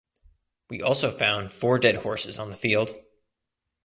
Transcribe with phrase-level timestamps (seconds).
[0.71, 2.91] We also found four dead horses on the field.